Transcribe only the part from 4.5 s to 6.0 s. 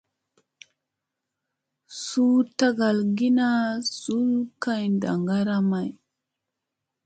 kay ndaŋgara may.